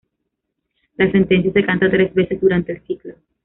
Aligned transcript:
La 0.95 1.11
sentencia 1.11 1.53
se 1.53 1.63
canta 1.63 1.87
tres 1.87 2.11
veces 2.15 2.41
durante 2.41 2.71
el 2.71 2.81
ciclo. 2.87 3.13